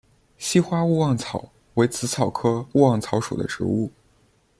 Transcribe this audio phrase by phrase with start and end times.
[0.39, 3.87] 稀花勿忘草为紫草科勿忘草属的植物。